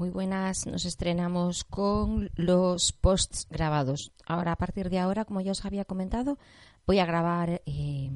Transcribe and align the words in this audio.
Muy 0.00 0.08
buenas, 0.08 0.66
nos 0.66 0.86
estrenamos 0.86 1.62
con 1.62 2.30
los 2.34 2.90
posts 2.90 3.46
grabados. 3.50 4.12
Ahora, 4.24 4.52
a 4.52 4.56
partir 4.56 4.88
de 4.88 4.98
ahora, 4.98 5.26
como 5.26 5.42
ya 5.42 5.52
os 5.52 5.66
había 5.66 5.84
comentado, 5.84 6.38
voy 6.86 7.00
a 7.00 7.04
grabar 7.04 7.60
eh, 7.66 8.10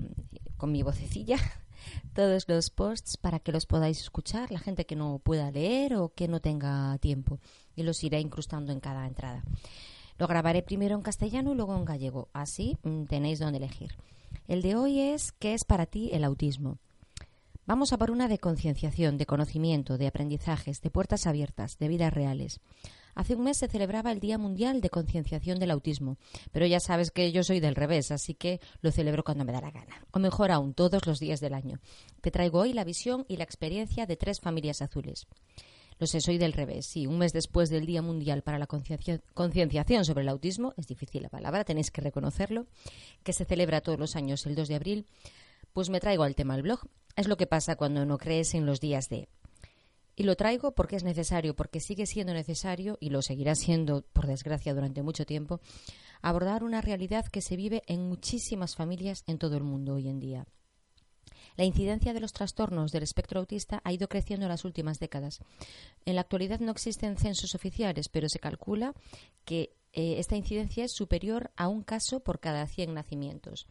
con 0.56 0.72
mi 0.72 0.82
vocecilla 0.82 1.36
todos 2.14 2.48
los 2.48 2.70
posts 2.70 3.18
para 3.18 3.38
que 3.38 3.52
los 3.52 3.66
podáis 3.66 4.00
escuchar, 4.00 4.50
la 4.50 4.60
gente 4.60 4.86
que 4.86 4.96
no 4.96 5.18
pueda 5.18 5.50
leer 5.50 5.96
o 5.96 6.14
que 6.14 6.26
no 6.26 6.40
tenga 6.40 6.96
tiempo, 7.02 7.38
y 7.76 7.82
los 7.82 8.02
iré 8.02 8.18
incrustando 8.18 8.72
en 8.72 8.80
cada 8.80 9.06
entrada. 9.06 9.44
Lo 10.16 10.26
grabaré 10.26 10.62
primero 10.62 10.94
en 10.94 11.02
castellano 11.02 11.52
y 11.52 11.54
luego 11.54 11.76
en 11.76 11.84
gallego, 11.84 12.30
así 12.32 12.78
mm, 12.82 13.04
tenéis 13.04 13.40
donde 13.40 13.58
elegir. 13.58 13.94
El 14.48 14.62
de 14.62 14.74
hoy 14.74 15.00
es 15.00 15.32
¿Qué 15.32 15.52
es 15.52 15.64
para 15.64 15.84
ti 15.84 16.08
el 16.14 16.24
autismo? 16.24 16.78
Vamos 17.66 17.94
a 17.94 17.96
por 17.96 18.10
una 18.10 18.28
de 18.28 18.38
concienciación, 18.38 19.16
de 19.16 19.24
conocimiento, 19.24 19.96
de 19.96 20.06
aprendizajes, 20.06 20.82
de 20.82 20.90
puertas 20.90 21.26
abiertas, 21.26 21.78
de 21.78 21.88
vidas 21.88 22.12
reales. 22.12 22.60
Hace 23.14 23.36
un 23.36 23.44
mes 23.44 23.56
se 23.56 23.68
celebraba 23.68 24.12
el 24.12 24.20
Día 24.20 24.36
Mundial 24.36 24.82
de 24.82 24.90
Concienciación 24.90 25.58
del 25.58 25.70
Autismo, 25.70 26.18
pero 26.52 26.66
ya 26.66 26.78
sabes 26.78 27.10
que 27.10 27.32
yo 27.32 27.42
soy 27.42 27.60
del 27.60 27.74
revés, 27.74 28.10
así 28.10 28.34
que 28.34 28.60
lo 28.82 28.90
celebro 28.90 29.24
cuando 29.24 29.46
me 29.46 29.52
da 29.52 29.62
la 29.62 29.70
gana, 29.70 30.04
o 30.10 30.18
mejor 30.18 30.50
aún, 30.50 30.74
todos 30.74 31.06
los 31.06 31.20
días 31.20 31.40
del 31.40 31.54
año. 31.54 31.80
Te 32.20 32.30
traigo 32.30 32.60
hoy 32.60 32.74
la 32.74 32.84
visión 32.84 33.24
y 33.28 33.38
la 33.38 33.44
experiencia 33.44 34.04
de 34.04 34.16
tres 34.16 34.40
familias 34.40 34.82
azules. 34.82 35.26
Lo 35.98 36.06
sé, 36.06 36.20
soy 36.20 36.36
del 36.36 36.52
revés. 36.52 36.84
Sí, 36.86 37.06
un 37.06 37.16
mes 37.16 37.32
después 37.32 37.70
del 37.70 37.86
Día 37.86 38.02
Mundial 38.02 38.42
para 38.42 38.58
la 38.58 38.66
Concienciación 38.66 40.04
sobre 40.04 40.22
el 40.22 40.28
Autismo, 40.28 40.74
es 40.76 40.86
difícil 40.86 41.22
la 41.22 41.30
palabra, 41.30 41.64
tenéis 41.64 41.90
que 41.90 42.02
reconocerlo, 42.02 42.66
que 43.22 43.32
se 43.32 43.46
celebra 43.46 43.80
todos 43.80 43.98
los 43.98 44.16
años 44.16 44.44
el 44.44 44.54
2 44.54 44.68
de 44.68 44.74
abril, 44.74 45.06
pues 45.74 45.90
me 45.90 46.00
traigo 46.00 46.22
al 46.22 46.36
tema 46.36 46.54
del 46.54 46.62
blog. 46.62 46.80
Es 47.16 47.28
lo 47.28 47.36
que 47.36 47.46
pasa 47.46 47.76
cuando 47.76 48.06
no 48.06 48.16
crees 48.16 48.54
en 48.54 48.64
los 48.64 48.80
días 48.80 49.08
de. 49.10 49.28
Y 50.16 50.22
lo 50.22 50.36
traigo 50.36 50.72
porque 50.72 50.96
es 50.96 51.02
necesario, 51.02 51.54
porque 51.56 51.80
sigue 51.80 52.06
siendo 52.06 52.32
necesario, 52.32 52.96
y 53.00 53.10
lo 53.10 53.20
seguirá 53.20 53.56
siendo, 53.56 54.02
por 54.12 54.28
desgracia, 54.28 54.72
durante 54.72 55.02
mucho 55.02 55.26
tiempo, 55.26 55.60
abordar 56.22 56.62
una 56.62 56.80
realidad 56.80 57.26
que 57.26 57.42
se 57.42 57.56
vive 57.56 57.82
en 57.86 58.08
muchísimas 58.08 58.76
familias 58.76 59.24
en 59.26 59.38
todo 59.38 59.56
el 59.56 59.64
mundo 59.64 59.94
hoy 59.94 60.08
en 60.08 60.20
día. 60.20 60.46
La 61.56 61.64
incidencia 61.64 62.14
de 62.14 62.20
los 62.20 62.32
trastornos 62.32 62.92
del 62.92 63.02
espectro 63.02 63.40
autista 63.40 63.80
ha 63.84 63.92
ido 63.92 64.08
creciendo 64.08 64.46
en 64.46 64.50
las 64.50 64.64
últimas 64.64 65.00
décadas. 65.00 65.40
En 66.04 66.14
la 66.14 66.20
actualidad 66.20 66.60
no 66.60 66.70
existen 66.70 67.16
censos 67.16 67.54
oficiales, 67.54 68.08
pero 68.08 68.28
se 68.28 68.38
calcula 68.38 68.94
que 69.44 69.74
eh, 69.92 70.16
esta 70.18 70.36
incidencia 70.36 70.84
es 70.84 70.92
superior 70.92 71.52
a 71.56 71.68
un 71.68 71.82
caso 71.82 72.20
por 72.20 72.40
cada 72.40 72.66
100 72.66 72.94
nacimientos. 72.94 73.68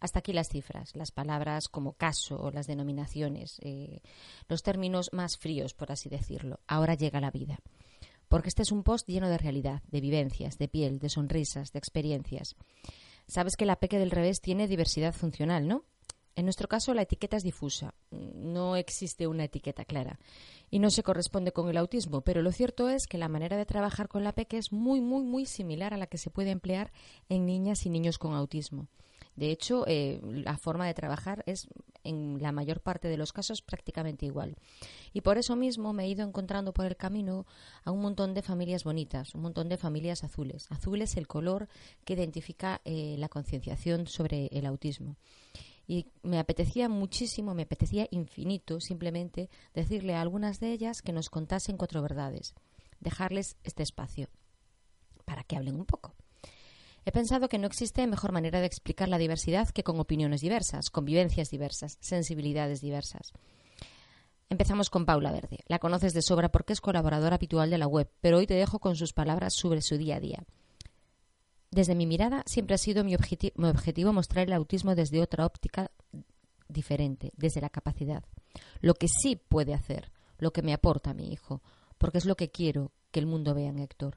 Hasta 0.00 0.18
aquí 0.18 0.32
las 0.32 0.48
cifras, 0.48 0.94
las 0.94 1.10
palabras 1.10 1.68
como 1.68 1.94
caso 1.94 2.40
o 2.40 2.50
las 2.50 2.66
denominaciones, 2.66 3.58
eh, 3.62 4.00
los 4.48 4.62
términos 4.62 5.10
más 5.12 5.38
fríos, 5.38 5.74
por 5.74 5.92
así 5.92 6.08
decirlo. 6.08 6.60
Ahora 6.66 6.94
llega 6.94 7.20
la 7.20 7.30
vida. 7.30 7.60
Porque 8.28 8.48
este 8.48 8.62
es 8.62 8.72
un 8.72 8.82
post 8.82 9.08
lleno 9.08 9.28
de 9.28 9.38
realidad, 9.38 9.82
de 9.88 10.00
vivencias, 10.00 10.58
de 10.58 10.68
piel, 10.68 10.98
de 10.98 11.08
sonrisas, 11.08 11.72
de 11.72 11.78
experiencias. 11.78 12.56
Sabes 13.28 13.56
que 13.56 13.66
la 13.66 13.76
peque 13.76 13.98
del 13.98 14.10
revés 14.10 14.40
tiene 14.40 14.68
diversidad 14.68 15.14
funcional, 15.14 15.66
¿no? 15.66 15.84
En 16.36 16.44
nuestro 16.44 16.68
caso, 16.68 16.92
la 16.92 17.02
etiqueta 17.02 17.38
es 17.38 17.42
difusa. 17.42 17.94
No 18.10 18.76
existe 18.76 19.26
una 19.26 19.44
etiqueta 19.44 19.86
clara. 19.86 20.18
Y 20.70 20.80
no 20.80 20.90
se 20.90 21.02
corresponde 21.02 21.52
con 21.52 21.70
el 21.70 21.78
autismo. 21.78 22.20
Pero 22.20 22.42
lo 22.42 22.52
cierto 22.52 22.90
es 22.90 23.06
que 23.06 23.16
la 23.16 23.28
manera 23.28 23.56
de 23.56 23.64
trabajar 23.64 24.06
con 24.08 24.22
la 24.22 24.32
PEC 24.32 24.52
es 24.54 24.70
muy, 24.70 25.00
muy, 25.00 25.24
muy 25.24 25.46
similar 25.46 25.94
a 25.94 25.96
la 25.96 26.06
que 26.06 26.18
se 26.18 26.28
puede 26.28 26.50
emplear 26.50 26.92
en 27.30 27.46
niñas 27.46 27.86
y 27.86 27.90
niños 27.90 28.18
con 28.18 28.34
autismo. 28.34 28.88
De 29.36 29.50
hecho, 29.50 29.84
eh, 29.86 30.20
la 30.22 30.56
forma 30.56 30.86
de 30.86 30.94
trabajar 30.94 31.44
es, 31.46 31.68
en 32.04 32.38
la 32.40 32.52
mayor 32.52 32.80
parte 32.80 33.08
de 33.08 33.16
los 33.16 33.32
casos, 33.32 33.62
prácticamente 33.62 34.26
igual. 34.26 34.56
Y 35.12 35.20
por 35.20 35.38
eso 35.38 35.56
mismo 35.56 35.92
me 35.92 36.04
he 36.04 36.08
ido 36.08 36.26
encontrando 36.26 36.72
por 36.72 36.86
el 36.86 36.96
camino 36.96 37.46
a 37.84 37.90
un 37.90 38.00
montón 38.00 38.34
de 38.34 38.42
familias 38.42 38.84
bonitas, 38.84 39.34
un 39.34 39.42
montón 39.42 39.68
de 39.68 39.76
familias 39.76 40.24
azules. 40.24 40.66
Azul 40.70 41.02
es 41.02 41.16
el 41.16 41.26
color 41.26 41.68
que 42.04 42.14
identifica 42.14 42.80
eh, 42.84 43.16
la 43.18 43.28
concienciación 43.28 44.06
sobre 44.06 44.46
el 44.46 44.66
autismo 44.66 45.16
y 45.86 46.06
me 46.22 46.38
apetecía 46.38 46.88
muchísimo, 46.88 47.54
me 47.54 47.62
apetecía 47.62 48.08
infinito 48.10 48.80
simplemente 48.80 49.48
decirle 49.72 50.14
a 50.14 50.20
algunas 50.20 50.58
de 50.58 50.72
ellas 50.72 51.00
que 51.00 51.12
nos 51.12 51.30
contasen 51.30 51.76
cuatro 51.76 52.02
verdades, 52.02 52.54
dejarles 53.00 53.56
este 53.62 53.82
espacio 53.82 54.28
para 55.24 55.44
que 55.44 55.56
hablen 55.56 55.76
un 55.76 55.86
poco. 55.86 56.14
He 57.06 57.12
pensado 57.12 57.48
que 57.48 57.58
no 57.58 57.68
existe 57.68 58.04
mejor 58.08 58.32
manera 58.32 58.58
de 58.58 58.66
explicar 58.66 59.08
la 59.08 59.16
diversidad 59.16 59.68
que 59.68 59.84
con 59.84 60.00
opiniones 60.00 60.40
diversas, 60.40 60.90
convivencias 60.90 61.50
diversas, 61.50 61.98
sensibilidades 62.00 62.80
diversas. 62.80 63.32
Empezamos 64.50 64.90
con 64.90 65.06
Paula 65.06 65.30
Verde. 65.30 65.60
La 65.68 65.78
conoces 65.78 66.14
de 66.14 66.22
sobra 66.22 66.50
porque 66.50 66.72
es 66.72 66.80
colaboradora 66.80 67.36
habitual 67.36 67.70
de 67.70 67.78
la 67.78 67.86
web, 67.86 68.10
pero 68.20 68.38
hoy 68.38 68.48
te 68.48 68.54
dejo 68.54 68.80
con 68.80 68.96
sus 68.96 69.12
palabras 69.12 69.54
sobre 69.54 69.82
su 69.82 69.96
día 69.98 70.16
a 70.16 70.20
día. 70.20 70.42
Desde 71.70 71.94
mi 71.94 72.06
mirada 72.06 72.42
siempre 72.44 72.74
ha 72.74 72.78
sido 72.78 73.04
mi, 73.04 73.14
objetivo 73.14 74.12
mostrar 74.12 74.48
el 74.48 74.52
autismo 74.52 74.96
desde 74.96 75.22
otra 75.22 75.46
óptica 75.46 75.92
diferente, 76.68 77.30
desde 77.36 77.60
la 77.60 77.70
capacidad. 77.70 78.24
Lo 78.80 78.94
que 78.94 79.06
sí 79.06 79.36
puede 79.36 79.74
hacer, 79.74 80.10
lo 80.38 80.52
que 80.52 80.62
me 80.62 80.72
aporta 80.74 81.14
mi 81.14 81.32
hijo, 81.32 81.62
porque 81.98 82.18
es 82.18 82.24
lo 82.24 82.34
que 82.34 82.50
quiero 82.50 82.90
que 83.12 83.20
el 83.20 83.26
mundo 83.26 83.54
vea 83.54 83.68
en 83.68 83.78
Héctor 83.78 84.16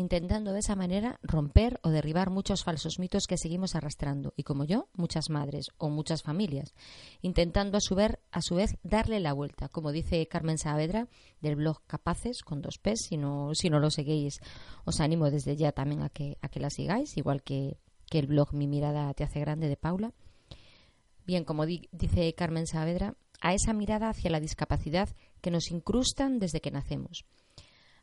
intentando 0.00 0.52
de 0.52 0.60
esa 0.60 0.74
manera 0.74 1.20
romper 1.22 1.78
o 1.82 1.90
derribar 1.90 2.30
muchos 2.30 2.64
falsos 2.64 2.98
mitos 2.98 3.26
que 3.26 3.36
seguimos 3.36 3.74
arrastrando, 3.74 4.32
y 4.34 4.44
como 4.44 4.64
yo, 4.64 4.88
muchas 4.94 5.28
madres 5.28 5.66
o 5.76 5.90
muchas 5.90 6.22
familias, 6.22 6.74
intentando 7.20 7.76
a 7.76 7.80
su, 7.80 7.94
vez, 7.94 8.18
a 8.32 8.40
su 8.40 8.54
vez 8.54 8.76
darle 8.82 9.20
la 9.20 9.34
vuelta, 9.34 9.68
como 9.68 9.92
dice 9.92 10.26
Carmen 10.26 10.58
Saavedra 10.58 11.08
del 11.40 11.56
blog 11.56 11.82
Capaces, 11.86 12.42
con 12.42 12.62
dos 12.62 12.78
P's, 12.78 13.06
si 13.08 13.18
no, 13.18 13.54
si 13.54 13.68
no 13.68 13.78
lo 13.78 13.90
seguís, 13.90 14.40
os 14.84 15.00
animo 15.00 15.30
desde 15.30 15.54
ya 15.56 15.72
también 15.72 16.02
a 16.02 16.08
que, 16.08 16.38
a 16.40 16.48
que 16.48 16.60
la 16.60 16.70
sigáis, 16.70 17.16
igual 17.18 17.42
que, 17.42 17.78
que 18.08 18.18
el 18.18 18.26
blog 18.26 18.54
Mi 18.54 18.66
mirada 18.66 19.12
te 19.12 19.24
hace 19.24 19.40
grande 19.40 19.68
de 19.68 19.76
Paula. 19.76 20.14
Bien, 21.26 21.44
como 21.44 21.66
dice 21.66 22.34
Carmen 22.34 22.66
Saavedra, 22.66 23.14
a 23.42 23.52
esa 23.52 23.74
mirada 23.74 24.08
hacia 24.08 24.30
la 24.30 24.40
discapacidad 24.40 25.10
que 25.42 25.50
nos 25.50 25.70
incrustan 25.70 26.38
desde 26.38 26.60
que 26.60 26.70
nacemos 26.70 27.24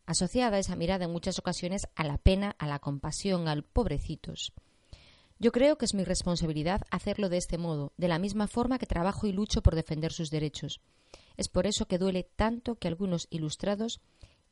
asociada 0.07 0.57
esa 0.57 0.75
mirada 0.75 1.06
en 1.06 1.12
muchas 1.12 1.38
ocasiones 1.38 1.88
a 1.95 2.03
la 2.03 2.18
pena, 2.18 2.56
a 2.57 2.66
la 2.66 2.79
compasión, 2.79 3.47
al 3.47 3.63
pobrecitos. 3.63 4.53
Yo 5.38 5.51
creo 5.51 5.78
que 5.78 5.85
es 5.85 5.94
mi 5.94 6.03
responsabilidad 6.03 6.81
hacerlo 6.90 7.29
de 7.29 7.38
este 7.38 7.59
modo, 7.59 7.94
de 7.97 8.07
la 8.07 8.18
misma 8.18 8.47
forma 8.47 8.79
que 8.79 8.88
trabajo 8.88 9.28
y 9.28 9.31
lucho 9.31 9.62
por 9.62 9.75
defender 9.75 10.12
sus 10.12 10.31
derechos. 10.31 10.81
Es 11.35 11.47
por 11.47 11.68
eso 11.68 11.85
que 11.85 12.00
duele 12.00 12.23
tanto 12.23 12.75
que 12.75 12.88
algunos 12.88 13.28
ilustrados, 13.29 14.01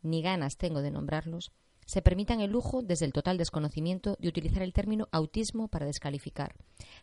ni 0.04 0.22
ganas 0.22 0.58
tengo 0.58 0.84
de 0.84 0.92
nombrarlos, 0.92 1.52
se 1.86 2.02
permitan 2.02 2.42
el 2.42 2.52
lujo, 2.52 2.82
desde 2.82 3.06
el 3.06 3.14
total 3.14 3.38
desconocimiento, 3.38 4.18
de 4.20 4.28
utilizar 4.28 4.64
el 4.64 4.74
término 4.74 5.08
autismo 5.12 5.68
para 5.68 5.86
descalificar. 5.86 6.56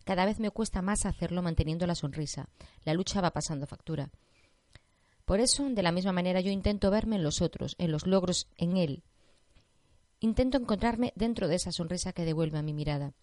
Cada 0.05 0.25
vez 0.27 0.41
me 0.41 0.51
cuesta 0.51 0.83
más 0.83 1.07
hacerlo 1.07 1.41
manteniendo 1.41 1.87
la 1.87 1.95
sonrisa. 1.95 2.49
La 2.85 2.95
lucha 2.95 3.21
va 3.21 3.31
pasando 3.31 3.67
factura. 3.67 4.11
Por 5.25 5.41
eso, 5.41 5.69
de 5.69 5.83
la 5.83 5.93
misma 5.93 6.13
manera, 6.13 6.41
yo 6.41 6.51
intento 6.51 6.91
verme 6.91 7.17
en 7.17 7.23
los 7.23 7.43
otros, 7.43 7.77
en 7.79 7.93
los 7.93 8.07
logros, 8.07 8.49
en 8.57 8.77
él. 8.77 9.03
Intento 10.21 10.59
encontrarme 10.59 11.13
dentro 11.17 11.49
de 11.49 11.57
esa 11.57 11.73
sonrisa 11.73 12.13
que 12.13 12.25
devuelve 12.25 12.59
a 12.59 12.63
mi 12.63 12.73
mirada. 12.73 13.15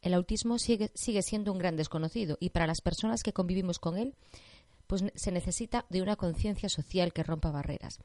El 0.00 0.14
autismo 0.14 0.58
sigue, 0.58 0.90
sigue 0.94 1.22
siendo 1.22 1.52
un 1.52 1.58
gran 1.58 1.76
desconocido 1.76 2.36
y 2.40 2.50
para 2.50 2.66
las 2.66 2.80
personas 2.80 3.22
que 3.22 3.32
convivimos 3.32 3.78
con 3.78 3.98
él, 3.98 4.14
pues 4.86 5.04
se 5.14 5.32
necesita 5.32 5.86
de 5.90 6.02
una 6.02 6.16
conciencia 6.16 6.68
social 6.68 7.12
que 7.12 7.22
rompa 7.22 7.50
barreras. 7.50 7.98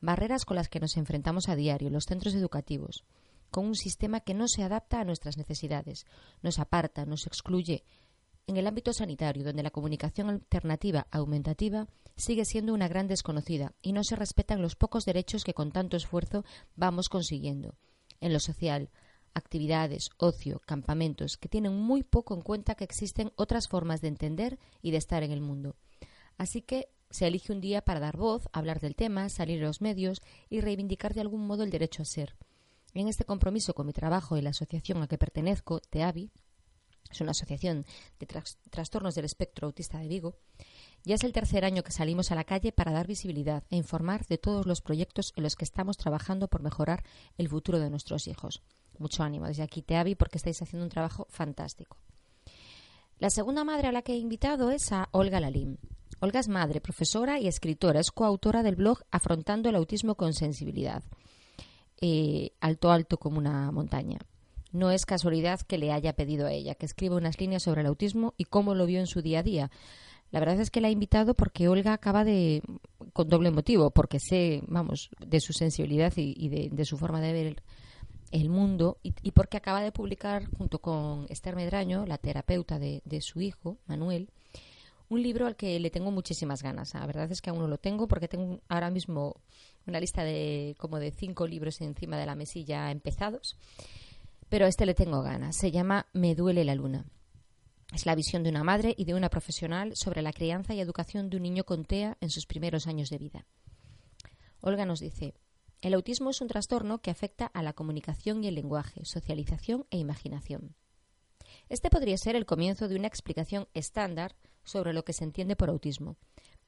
Barreras 0.00 0.44
con 0.44 0.56
las 0.56 0.68
que 0.68 0.80
nos 0.80 0.96
enfrentamos 0.96 1.48
a 1.48 1.56
diario, 1.56 1.90
los 1.90 2.04
centros 2.04 2.34
educativos, 2.34 3.04
con 3.50 3.66
un 3.66 3.76
sistema 3.76 4.20
que 4.20 4.34
no 4.34 4.48
se 4.48 4.64
adapta 4.64 5.00
a 5.00 5.04
nuestras 5.04 5.38
necesidades, 5.38 6.06
nos 6.42 6.58
aparta, 6.58 7.06
nos 7.06 7.26
excluye, 7.26 7.84
en 8.46 8.56
el 8.56 8.66
ámbito 8.66 8.92
sanitario, 8.92 9.44
donde 9.44 9.62
la 9.62 9.70
comunicación 9.70 10.28
alternativa 10.28 11.06
aumentativa 11.10 11.86
sigue 12.16 12.44
siendo 12.44 12.74
una 12.74 12.88
gran 12.88 13.08
desconocida 13.08 13.74
y 13.82 13.92
no 13.92 14.04
se 14.04 14.16
respetan 14.16 14.62
los 14.62 14.76
pocos 14.76 15.04
derechos 15.04 15.44
que 15.44 15.54
con 15.54 15.72
tanto 15.72 15.96
esfuerzo 15.96 16.44
vamos 16.76 17.08
consiguiendo. 17.08 17.74
En 18.20 18.32
lo 18.32 18.40
social, 18.40 18.90
actividades, 19.34 20.10
ocio, 20.18 20.60
campamentos, 20.64 21.36
que 21.36 21.48
tienen 21.48 21.74
muy 21.74 22.02
poco 22.02 22.34
en 22.34 22.42
cuenta 22.42 22.74
que 22.74 22.84
existen 22.84 23.32
otras 23.36 23.68
formas 23.68 24.00
de 24.00 24.08
entender 24.08 24.58
y 24.80 24.92
de 24.92 24.98
estar 24.98 25.22
en 25.22 25.32
el 25.32 25.40
mundo. 25.40 25.76
Así 26.38 26.62
que 26.62 26.88
se 27.10 27.26
elige 27.26 27.52
un 27.52 27.60
día 27.60 27.82
para 27.82 28.00
dar 28.00 28.16
voz, 28.16 28.48
hablar 28.52 28.80
del 28.80 28.96
tema, 28.96 29.28
salir 29.28 29.62
a 29.62 29.66
los 29.66 29.80
medios 29.80 30.20
y 30.48 30.60
reivindicar 30.60 31.14
de 31.14 31.20
algún 31.20 31.46
modo 31.46 31.62
el 31.62 31.70
derecho 31.70 32.02
a 32.02 32.06
ser. 32.06 32.36
En 32.92 33.08
este 33.08 33.24
compromiso 33.24 33.74
con 33.74 33.86
mi 33.86 33.92
trabajo 33.92 34.36
y 34.36 34.42
la 34.42 34.50
asociación 34.50 35.02
a 35.02 35.08
que 35.08 35.18
pertenezco, 35.18 35.80
TEAVI, 35.80 36.30
es 37.10 37.20
una 37.20 37.32
asociación 37.32 37.86
de 38.18 38.26
trastornos 38.70 39.14
del 39.14 39.24
espectro 39.24 39.66
autista 39.66 39.98
de 39.98 40.08
Vigo, 40.08 40.36
ya 41.04 41.16
es 41.16 41.24
el 41.24 41.32
tercer 41.32 41.64
año 41.64 41.82
que 41.82 41.92
salimos 41.92 42.32
a 42.32 42.34
la 42.34 42.44
calle 42.44 42.72
para 42.72 42.92
dar 42.92 43.06
visibilidad 43.06 43.62
e 43.70 43.76
informar 43.76 44.26
de 44.26 44.38
todos 44.38 44.64
los 44.66 44.80
proyectos 44.80 45.34
en 45.36 45.42
los 45.42 45.54
que 45.54 45.64
estamos 45.64 45.98
trabajando 45.98 46.48
por 46.48 46.62
mejorar 46.62 47.04
el 47.36 47.48
futuro 47.48 47.78
de 47.78 47.90
nuestros 47.90 48.26
hijos. 48.26 48.62
Mucho 48.98 49.22
ánimo 49.22 49.46
desde 49.46 49.62
aquí, 49.62 49.82
Teavi, 49.82 50.14
porque 50.14 50.38
estáis 50.38 50.62
haciendo 50.62 50.84
un 50.84 50.90
trabajo 50.90 51.26
fantástico. 51.28 51.98
La 53.18 53.30
segunda 53.30 53.64
madre 53.64 53.88
a 53.88 53.92
la 53.92 54.02
que 54.02 54.14
he 54.14 54.18
invitado 54.18 54.70
es 54.70 54.92
a 54.92 55.08
Olga 55.12 55.40
Lalín. 55.40 55.78
Olga 56.20 56.40
es 56.40 56.48
madre, 56.48 56.80
profesora 56.80 57.38
y 57.38 57.48
escritora. 57.48 58.00
Es 58.00 58.10
coautora 58.10 58.62
del 58.62 58.76
blog 58.76 59.00
Afrontando 59.10 59.68
el 59.68 59.76
autismo 59.76 60.14
con 60.14 60.32
sensibilidad. 60.32 61.02
Eh, 62.00 62.52
alto, 62.60 62.90
alto 62.90 63.18
como 63.18 63.38
una 63.38 63.70
montaña. 63.72 64.18
No 64.74 64.90
es 64.90 65.06
casualidad 65.06 65.60
que 65.60 65.78
le 65.78 65.92
haya 65.92 66.14
pedido 66.14 66.48
a 66.48 66.52
ella 66.52 66.74
que 66.74 66.84
escriba 66.84 67.16
unas 67.16 67.40
líneas 67.40 67.62
sobre 67.62 67.82
el 67.82 67.86
autismo 67.86 68.34
y 68.36 68.44
cómo 68.44 68.74
lo 68.74 68.86
vio 68.86 68.98
en 68.98 69.06
su 69.06 69.22
día 69.22 69.38
a 69.38 69.42
día. 69.44 69.70
La 70.32 70.40
verdad 70.40 70.58
es 70.58 70.72
que 70.72 70.80
la 70.80 70.88
he 70.88 70.90
invitado 70.90 71.34
porque 71.34 71.68
Olga 71.68 71.92
acaba 71.92 72.24
de, 72.24 72.60
con 73.12 73.28
doble 73.28 73.52
motivo, 73.52 73.90
porque 73.90 74.18
sé, 74.18 74.64
vamos, 74.66 75.10
de 75.24 75.38
su 75.38 75.52
sensibilidad 75.52 76.12
y, 76.16 76.48
de, 76.48 76.84
su 76.84 76.98
forma 76.98 77.20
de 77.20 77.32
ver 77.32 77.62
el, 78.32 78.50
mundo 78.50 78.98
y, 79.04 79.30
porque 79.30 79.58
acaba 79.58 79.80
de 79.80 79.92
publicar 79.92 80.46
junto 80.58 80.80
con 80.80 81.26
Esther 81.28 81.54
Medraño, 81.54 82.04
la 82.04 82.18
terapeuta 82.18 82.80
de, 82.80 83.00
de 83.04 83.20
su 83.20 83.40
hijo, 83.42 83.78
Manuel, 83.86 84.28
un 85.08 85.22
libro 85.22 85.46
al 85.46 85.54
que 85.54 85.78
le 85.78 85.90
tengo 85.90 86.10
muchísimas 86.10 86.64
ganas. 86.64 86.94
La 86.94 87.06
verdad 87.06 87.30
es 87.30 87.40
que 87.40 87.50
aún 87.50 87.60
no 87.60 87.68
lo 87.68 87.78
tengo 87.78 88.08
porque 88.08 88.26
tengo 88.26 88.58
ahora 88.68 88.90
mismo 88.90 89.36
una 89.86 90.00
lista 90.00 90.24
de 90.24 90.74
como 90.78 90.98
de 90.98 91.12
cinco 91.12 91.46
libros 91.46 91.80
encima 91.80 92.18
de 92.18 92.26
la 92.26 92.34
mesilla 92.34 92.90
empezados, 92.90 93.56
pero 94.54 94.66
a 94.66 94.68
este 94.68 94.86
le 94.86 94.94
tengo 94.94 95.20
ganas. 95.20 95.56
Se 95.56 95.72
llama 95.72 96.06
Me 96.12 96.36
duele 96.36 96.64
la 96.64 96.76
luna. 96.76 97.06
Es 97.92 98.06
la 98.06 98.14
visión 98.14 98.44
de 98.44 98.50
una 98.50 98.62
madre 98.62 98.94
y 98.96 99.04
de 99.04 99.14
una 99.14 99.28
profesional 99.28 99.96
sobre 99.96 100.22
la 100.22 100.32
crianza 100.32 100.74
y 100.74 100.80
educación 100.80 101.28
de 101.28 101.38
un 101.38 101.42
niño 101.42 101.64
con 101.64 101.84
TEA 101.84 102.16
en 102.20 102.30
sus 102.30 102.46
primeros 102.46 102.86
años 102.86 103.10
de 103.10 103.18
vida. 103.18 103.46
Olga 104.60 104.86
nos 104.86 105.00
dice, 105.00 105.34
el 105.80 105.92
autismo 105.92 106.30
es 106.30 106.40
un 106.40 106.46
trastorno 106.46 107.00
que 107.00 107.10
afecta 107.10 107.46
a 107.46 107.64
la 107.64 107.72
comunicación 107.72 108.44
y 108.44 108.46
el 108.46 108.54
lenguaje, 108.54 109.04
socialización 109.04 109.86
e 109.90 109.98
imaginación. 109.98 110.76
Este 111.68 111.90
podría 111.90 112.16
ser 112.16 112.36
el 112.36 112.46
comienzo 112.46 112.86
de 112.86 112.94
una 112.94 113.08
explicación 113.08 113.66
estándar 113.74 114.36
sobre 114.62 114.92
lo 114.92 115.04
que 115.04 115.14
se 115.14 115.24
entiende 115.24 115.56
por 115.56 115.68
autismo, 115.68 116.16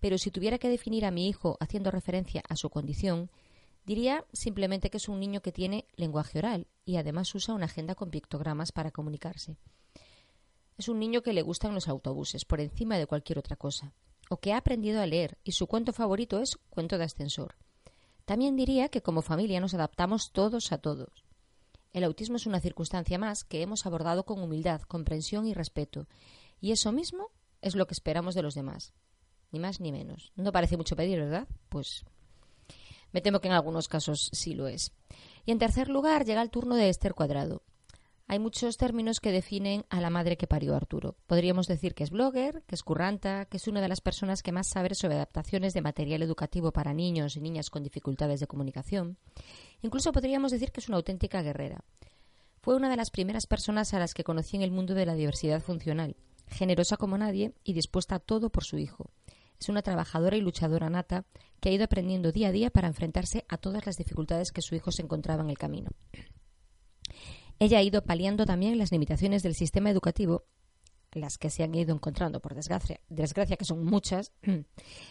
pero 0.00 0.19
si 0.19 0.33
tuviera 0.33 0.59
que 0.59 0.69
definir 0.69 1.05
a 1.05 1.12
mi 1.12 1.29
hijo 1.29 1.56
haciendo 1.61 1.93
referencia 1.93 2.43
a 2.49 2.56
su 2.56 2.69
condición, 2.69 3.31
diría 3.87 4.25
simplemente 4.33 4.91
que 4.91 4.99
es 4.99 5.09
un 5.09 5.21
niño 5.21 5.41
que 5.41 5.53
tiene 5.53 5.87
lenguaje 5.94 6.41
oral 6.41 6.67
y 6.85 6.97
además 6.97 7.35
usa 7.35 7.55
una 7.55 7.67
agenda 7.67 7.94
con 7.94 8.11
pictogramas 8.11 8.73
para 8.73 8.91
comunicarse. 8.91 9.56
Es 10.77 10.88
un 10.88 10.99
niño 10.99 11.23
que 11.23 11.33
le 11.33 11.43
gustan 11.43 11.73
los 11.73 11.88
autobuses 11.88 12.44
por 12.44 12.61
encima 12.61 12.99
de 12.99 13.06
cualquier 13.06 13.38
otra 13.38 13.56
cosa, 13.56 13.94
o 14.29 14.38
que 14.38 14.53
ha 14.53 14.59
aprendido 14.59 15.00
a 15.00 15.06
leer 15.06 15.38
y 15.44 15.53
su 15.53 15.69
cuento 15.69 15.93
favorito 15.93 16.41
es 16.41 16.59
Cuento 16.69 16.99
de 16.99 17.05
ascensor. 17.05 17.55
También 18.25 18.56
diría 18.56 18.88
que 18.88 19.03
como 19.03 19.23
familia 19.23 19.61
nos 19.61 19.73
adaptamos 19.73 20.33
todos 20.33 20.73
a 20.73 20.79
todos. 20.79 21.25
El 21.93 22.03
autismo 22.03 22.37
es 22.37 22.47
una 22.47 22.61
circunstancia 22.61 23.19
más 23.19 23.44
que 23.44 23.62
hemos 23.62 23.87
abordado 23.87 24.25
con 24.27 24.43
humildad, 24.43 24.83
comprensión 24.83 25.47
y 25.47 25.55
respeto, 25.55 26.09
y 26.61 26.73
eso 26.73 26.91
mismo 26.91 27.31
es 27.62 27.77
lo 27.77 27.87
que 27.87 27.94
esperamos 27.94 28.35
de 28.35 28.43
los 28.43 28.55
demás. 28.55 28.93
Ni 29.53 29.61
más 29.61 29.81
ni 29.81 29.93
menos. 29.93 30.33
No 30.35 30.50
parece 30.50 30.77
mucho 30.77 30.97
pedir, 30.97 31.21
¿verdad? 31.21 31.47
Pues 31.69 32.05
me 33.12 33.20
temo 33.20 33.41
que 33.41 33.49
en 33.49 33.55
algunos 33.55 33.88
casos 33.88 34.31
sí 34.32 34.55
lo 34.55 34.69
es. 34.69 34.93
Y 35.44 35.53
en 35.53 35.58
tercer 35.58 35.88
lugar 35.88 36.25
llega 36.25 36.43
el 36.43 36.50
turno 36.50 36.75
de 36.75 36.88
Esther 36.88 37.14
Cuadrado. 37.14 37.62
Hay 38.29 38.41
muchos 38.41 38.76
términos 38.76 39.20
que 39.20 39.31
definen 39.31 39.85
a 39.88 40.00
la 40.00 40.11
madre 40.11 40.37
que 40.37 40.49
parió 40.49 40.75
Arturo. 40.75 41.17
Podríamos 41.29 41.69
decir 41.69 41.94
que 41.94 42.03
es 42.03 42.11
blogger, 42.11 42.64
que 42.67 42.75
es 42.75 42.82
curranta, 42.82 43.44
que 43.44 43.56
es 43.56 43.69
una 43.69 43.81
de 43.81 43.88
las 43.88 44.00
personas 44.00 44.43
que 44.43 44.50
más 44.50 44.67
sabe 44.67 44.94
sobre 44.97 45.14
adaptaciones 45.14 45.75
de 45.75 45.81
material 45.81 46.23
educativo 46.23 46.73
para 46.73 46.93
niños 46.93 47.37
y 47.37 47.41
niñas 47.41 47.70
con 47.70 47.85
dificultades 47.85 48.41
de 48.41 48.49
comunicación. 48.49 49.17
Incluso 49.81 50.11
podríamos 50.11 50.50
decir 50.50 50.73
que 50.73 50.81
es 50.81 50.88
una 50.88 50.97
auténtica 50.97 51.43
guerrera. 51.43 51.85
Fue 52.62 52.75
una 52.75 52.91
de 52.91 52.97
las 52.97 53.11
primeras 53.11 53.47
personas 53.47 53.94
a 53.94 54.00
las 54.00 54.12
que 54.12 54.25
conocí 54.25 54.56
en 54.56 54.62
el 54.62 54.73
mundo 54.73 54.94
de 54.94 55.06
la 55.06 55.14
diversidad 55.14 55.62
funcional 55.62 56.17
generosa 56.49 56.97
como 56.97 57.19
nadie 57.19 57.52
y 57.64 57.73
dispuesta 57.73 58.17
a 58.17 58.20
todo 58.20 58.50
por 58.50 58.64
su 58.64 58.79
hijo. 58.79 59.11
Es 59.61 59.69
una 59.69 59.82
trabajadora 59.82 60.37
y 60.37 60.41
luchadora 60.41 60.91
nata 60.91 61.25
que 61.61 61.70
ha 61.70 61.73
ido 61.73 61.85
aprendiendo 61.85 62.32
día 62.32 62.49
a 62.49 62.53
día 62.53 62.70
para 62.70 62.88
enfrentarse 62.88 63.44
a 63.49 63.56
todas 63.58 63.87
las 63.87 63.97
dificultades 63.97 64.53
que 64.53 64.62
su 64.62 64.75
hijo 64.75 64.93
se 64.93 65.03
encontraba 65.03 65.43
en 65.43 65.50
el 65.50 65.58
camino. 65.58 65.91
Ella 67.58 67.79
ha 67.79 67.82
ido 67.82 68.05
paliando 68.05 68.44
también 68.44 68.79
las 68.79 68.93
limitaciones 68.93 69.43
del 69.43 69.55
sistema 69.55 69.91
educativo, 69.91 70.44
las 71.12 71.38
que 71.38 71.49
se 71.49 71.62
han 71.62 71.75
ido 71.75 71.94
encontrando, 71.94 72.41
por 72.41 72.55
desgracia, 72.55 73.00
desgracia 73.08 73.56
que 73.56 73.64
son 73.64 73.85
muchas, 73.85 74.32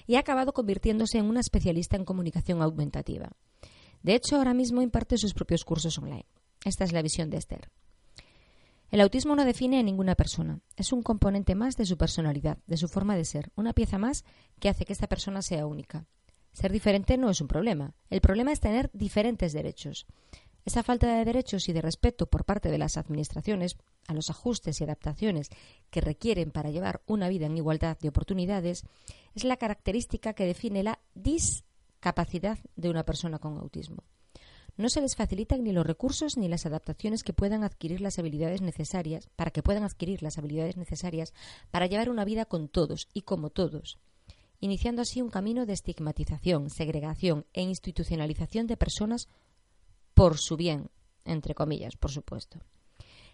y 0.05 0.15
ha 0.15 0.19
acabado 0.19 0.53
convirtiéndose 0.53 1.17
en 1.17 1.25
una 1.25 1.39
especialista 1.39 1.95
en 1.95 2.05
comunicación 2.05 2.61
aumentativa. 2.61 3.31
De 4.03 4.13
hecho, 4.13 4.35
ahora 4.35 4.53
mismo 4.53 4.83
imparte 4.83 5.17
sus 5.17 5.33
propios 5.33 5.65
cursos 5.65 5.97
online. 5.97 6.27
Esta 6.63 6.83
es 6.83 6.91
la 6.91 7.01
visión 7.01 7.31
de 7.31 7.37
Esther. 7.37 7.71
El 8.95 9.01
autismo 9.01 9.35
no 9.35 9.43
define 9.43 9.77
a 9.77 9.83
ninguna 9.83 10.15
persona, 10.15 10.61
es 10.77 10.93
un 10.93 11.03
componente 11.03 11.53
más 11.53 11.75
de 11.75 11.85
su 11.85 11.97
personalidad, 11.97 12.59
de 12.65 12.77
su 12.77 12.87
forma 12.87 13.17
de 13.17 13.25
ser, 13.25 13.51
una 13.57 13.73
pieza 13.73 13.97
más 13.97 14.23
que 14.57 14.69
hace 14.69 14.85
que 14.85 14.93
esta 14.93 15.09
persona 15.09 15.41
sea 15.41 15.65
única. 15.65 16.05
Ser 16.53 16.71
diferente 16.71 17.17
no 17.17 17.29
es 17.29 17.41
un 17.41 17.49
problema, 17.49 17.93
el 18.09 18.21
problema 18.21 18.53
es 18.53 18.61
tener 18.61 18.89
diferentes 18.93 19.51
derechos. 19.51 20.05
Esa 20.63 20.81
falta 20.81 21.13
de 21.13 21.25
derechos 21.25 21.67
y 21.67 21.73
de 21.73 21.81
respeto 21.81 22.27
por 22.27 22.45
parte 22.45 22.71
de 22.71 22.77
las 22.77 22.95
administraciones 22.95 23.75
a 24.07 24.13
los 24.13 24.29
ajustes 24.29 24.79
y 24.79 24.85
adaptaciones 24.85 25.49
que 25.89 25.99
requieren 25.99 26.51
para 26.51 26.71
llevar 26.71 27.01
una 27.05 27.27
vida 27.27 27.47
en 27.47 27.57
igualdad 27.57 27.97
de 27.99 28.07
oportunidades 28.07 28.85
es 29.33 29.43
la 29.43 29.57
característica 29.57 30.31
que 30.31 30.45
define 30.45 30.83
la 30.83 31.01
discapacidad 31.15 32.59
de 32.77 32.89
una 32.89 33.03
persona 33.03 33.39
con 33.39 33.57
autismo 33.57 34.05
no 34.77 34.89
se 34.89 35.01
les 35.01 35.15
facilitan 35.15 35.63
ni 35.63 35.71
los 35.71 35.85
recursos 35.85 36.37
ni 36.37 36.47
las 36.47 36.65
adaptaciones 36.65 37.23
que 37.23 37.33
puedan 37.33 37.63
adquirir 37.63 38.01
las 38.01 38.19
habilidades 38.19 38.61
necesarias 38.61 39.29
para 39.35 39.51
que 39.51 39.63
puedan 39.63 39.83
adquirir 39.83 40.21
las 40.21 40.37
habilidades 40.37 40.77
necesarias 40.77 41.33
para 41.71 41.87
llevar 41.87 42.09
una 42.09 42.25
vida 42.25 42.45
con 42.45 42.67
todos 42.67 43.07
y 43.13 43.21
como 43.21 43.49
todos, 43.49 43.99
iniciando 44.59 45.01
así 45.01 45.21
un 45.21 45.29
camino 45.29 45.65
de 45.65 45.73
estigmatización, 45.73 46.69
segregación 46.69 47.45
e 47.53 47.61
institucionalización 47.61 48.67
de 48.67 48.77
personas 48.77 49.27
por 50.13 50.37
su 50.37 50.57
bien, 50.57 50.89
entre 51.23 51.55
comillas, 51.55 51.95
por 51.95 52.11
supuesto. 52.11 52.59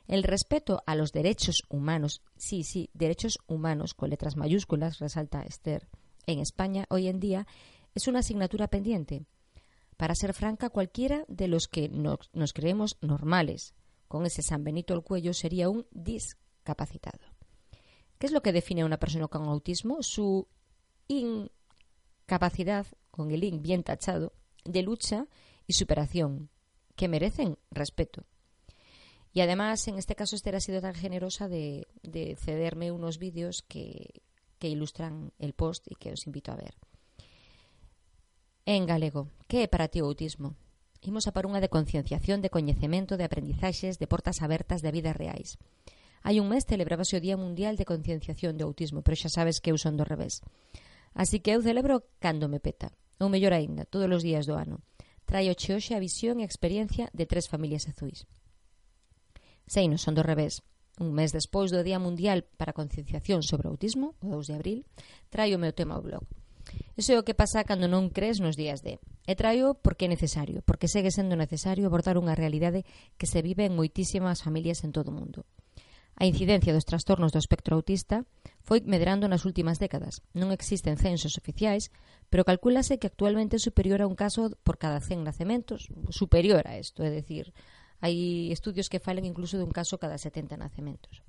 El 0.08 0.24
respeto 0.24 0.82
a 0.86 0.96
los 0.96 1.12
derechos 1.12 1.64
humanos, 1.70 2.22
sí, 2.36 2.64
sí, 2.64 2.90
derechos 2.94 3.38
humanos 3.48 3.94
con 3.94 4.10
letras 4.10 4.36
mayúsculas, 4.36 5.00
resalta 5.00 5.44
Esther, 5.44 5.88
en 6.26 6.40
España 6.40 6.86
hoy 6.90 7.08
en 7.08 7.20
día 7.20 7.48
es 7.96 8.08
una 8.08 8.20
asignatura 8.20 8.68
pendiente 8.68 9.26
para 10.01 10.15
ser 10.15 10.33
franca, 10.33 10.71
cualquiera 10.71 11.25
de 11.27 11.48
los 11.48 11.68
que 11.68 11.88
nos, 11.88 12.53
creemos 12.53 12.98
normales, 13.01 13.75
con 14.07 14.25
ese 14.25 14.42
San 14.42 14.63
Benito 14.63 14.95
al 14.95 15.03
cuello, 15.03 15.31
sería 15.31 15.69
un 15.69 15.86
discapacitado. 15.92 17.19
¿Qué 18.18 18.25
es 18.25 18.31
lo 18.31 18.42
que 18.42 18.51
define 18.51 18.81
a 18.81 18.88
una 18.88 18.98
persona 18.98 19.27
con 19.27 19.44
autismo? 19.44 20.01
Su 20.01 20.48
incapacidad, 21.07 22.88
con 23.12 23.30
el 23.30 23.44
in 23.44 23.62
bien 23.62 23.83
tachado, 23.83 24.33
de 24.65 24.81
lucha 24.81 25.27
y 25.68 25.74
superación, 25.74 26.50
que 26.95 27.07
merecen 27.07 27.59
respeto. 27.69 28.23
Y 29.33 29.42
además, 29.42 29.87
en 29.87 29.99
este 29.99 30.16
caso, 30.16 30.35
Esther 30.35 30.56
ha 30.56 30.61
sido 30.61 30.81
tan 30.81 30.95
generosa 30.95 31.47
de, 31.47 31.85
cederme 32.40 32.92
unos 32.92 33.19
vídeos 33.19 33.61
que, 33.61 34.23
que 34.57 34.68
ilustran 34.68 35.31
el 35.37 35.54
post 35.54 35.85
y 35.87 35.94
que 35.94 36.11
os 36.11 36.26
invito 36.26 36.52
a 36.52 36.56
ver. 36.56 36.73
en 38.65 38.85
galego. 38.85 39.27
Que 39.47 39.63
é 39.63 39.68
para 39.68 39.87
ti 39.87 40.01
o 40.01 40.07
autismo? 40.07 40.56
Imos 41.01 41.25
a 41.25 41.33
por 41.33 41.49
unha 41.49 41.59
de 41.59 41.73
concienciación, 41.73 42.45
de 42.45 42.53
coñecemento, 42.53 43.18
de 43.18 43.25
aprendizaxes, 43.25 43.97
de 43.97 44.06
portas 44.06 44.45
abertas 44.45 44.85
de 44.85 44.94
vidas 44.94 45.18
reais. 45.18 45.57
Hai 46.21 46.37
un 46.37 46.45
mes 46.53 46.69
celebrábase 46.69 47.18
o 47.18 47.23
Día 47.23 47.33
Mundial 47.33 47.73
de 47.73 47.89
Concienciación 47.89 48.53
do 48.53 48.69
Autismo, 48.69 49.01
pero 49.01 49.18
xa 49.18 49.33
sabes 49.33 49.57
que 49.57 49.73
eu 49.73 49.77
son 49.81 49.97
do 49.97 50.06
revés. 50.06 50.45
Así 51.18 51.41
que 51.41 51.57
eu 51.57 51.65
celebro 51.65 52.06
cando 52.21 52.45
me 52.45 52.61
peta, 52.61 52.94
ou 53.18 53.33
mellor 53.33 53.57
aínda, 53.57 53.89
todos 53.89 54.06
os 54.06 54.21
días 54.21 54.45
do 54.45 54.53
ano. 54.53 54.85
Traio 55.25 55.57
che 55.57 55.73
hoxe 55.73 55.97
a 55.97 56.03
visión 56.03 56.37
e 56.37 56.45
a 56.45 56.49
experiencia 56.49 57.09
de 57.18 57.25
tres 57.25 57.49
familias 57.49 57.89
azuis. 57.89 58.30
Sei, 59.65 59.89
non 59.89 59.97
son 59.97 60.13
do 60.13 60.21
revés. 60.21 60.61
Un 61.01 61.18
mes 61.18 61.33
despois 61.33 61.73
do 61.73 61.81
Día 61.81 61.97
Mundial 61.97 62.45
para 62.61 62.77
a 62.77 62.77
Concienciación 62.77 63.41
sobre 63.41 63.65
o 63.65 63.73
Autismo, 63.73 64.13
o 64.21 64.30
2 64.30 64.53
de 64.53 64.53
abril, 64.53 64.80
traio 65.33 65.57
o 65.57 65.63
meu 65.63 65.73
tema 65.73 65.97
ao 65.97 66.06
blog. 66.06 66.30
Iso 66.99 67.16
é 67.16 67.18
o 67.19 67.25
que 67.25 67.37
pasa 67.37 67.63
cando 67.63 67.87
non 67.87 68.11
crees 68.11 68.44
nos 68.44 68.59
días 68.59 68.83
de. 68.85 68.99
E 69.25 69.33
traio 69.33 69.80
porque 69.80 70.06
é 70.06 70.11
necesario, 70.11 70.59
porque 70.68 70.92
segue 70.92 71.09
sendo 71.09 71.40
necesario 71.40 71.87
abordar 71.87 72.19
unha 72.19 72.35
realidade 72.35 72.83
que 73.16 73.30
se 73.30 73.40
vive 73.42 73.63
en 73.66 73.78
moitísimas 73.78 74.44
familias 74.44 74.83
en 74.85 74.92
todo 74.92 75.09
o 75.09 75.18
mundo. 75.18 75.47
A 76.21 76.28
incidencia 76.30 76.75
dos 76.75 76.85
trastornos 76.85 77.31
do 77.31 77.42
espectro 77.42 77.73
autista 77.73 78.28
foi 78.61 78.83
medrando 78.85 79.25
nas 79.25 79.47
últimas 79.47 79.81
décadas. 79.81 80.21
Non 80.37 80.54
existen 80.54 80.99
censos 80.99 81.40
oficiais, 81.40 81.90
pero 82.30 82.45
calculase 82.45 82.99
que 82.99 83.09
actualmente 83.09 83.57
é 83.57 83.61
superior 83.63 84.04
a 84.04 84.09
un 84.11 84.13
caso 84.13 84.54
por 84.61 84.78
cada 84.78 85.01
100 85.01 85.25
nacementos, 85.25 85.90
superior 86.13 86.68
a 86.69 86.78
isto, 86.78 87.01
é 87.01 87.09
dicir, 87.09 87.56
hai 88.04 88.54
estudios 88.54 88.90
que 88.92 89.01
falen 89.01 89.25
incluso 89.25 89.57
dun 89.57 89.73
caso 89.73 89.97
cada 89.97 90.21
70 90.21 90.59
nacementos. 90.61 91.25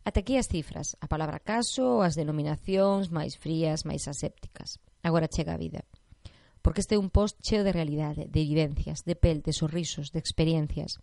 Ata 0.00 0.24
aquí 0.24 0.40
as 0.40 0.48
cifras, 0.48 0.96
a 1.00 1.06
palabra 1.12 1.44
caso, 1.44 2.00
as 2.00 2.16
denominacións 2.16 3.12
máis 3.12 3.36
frías, 3.36 3.84
máis 3.84 4.08
asépticas. 4.08 4.80
Agora 5.04 5.28
chega 5.28 5.52
a 5.52 5.60
vida. 5.60 5.84
Porque 6.64 6.80
este 6.80 6.96
é 6.96 7.02
un 7.02 7.12
post 7.12 7.36
cheo 7.44 7.64
de 7.64 7.72
realidade, 7.72 8.24
de 8.24 8.40
vivencias, 8.48 9.04
de 9.04 9.12
pel, 9.16 9.44
de 9.44 9.52
sorrisos, 9.52 10.08
de 10.12 10.20
experiencias. 10.20 11.00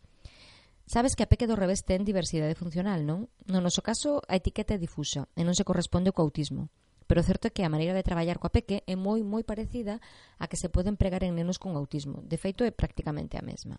Sabes 0.90 1.14
que 1.14 1.22
a 1.22 1.30
peque 1.30 1.46
do 1.46 1.60
revés 1.60 1.86
ten 1.86 2.08
diversidade 2.08 2.58
funcional, 2.58 3.06
non? 3.06 3.30
No 3.46 3.62
noso 3.62 3.86
caso, 3.86 4.24
a 4.26 4.40
etiqueta 4.40 4.74
é 4.74 4.82
difusa 4.82 5.30
e 5.38 5.46
non 5.46 5.54
se 5.54 5.68
corresponde 5.68 6.10
co 6.10 6.26
autismo. 6.26 6.74
Pero 7.06 7.22
o 7.22 7.28
certo 7.28 7.48
é 7.48 7.54
que 7.54 7.64
a 7.64 7.72
maneira 7.72 7.94
de 7.94 8.08
traballar 8.08 8.42
coa 8.42 8.50
peque 8.50 8.82
é 8.88 8.96
moi 8.98 9.22
moi 9.22 9.46
parecida 9.46 10.02
a 10.42 10.50
que 10.50 10.60
se 10.60 10.74
pode 10.74 10.90
empregar 10.90 11.22
en 11.22 11.38
nenos 11.38 11.62
con 11.62 11.78
autismo. 11.78 12.26
De 12.26 12.42
feito, 12.42 12.66
é 12.66 12.72
prácticamente 12.74 13.38
a 13.38 13.46
mesma. 13.46 13.78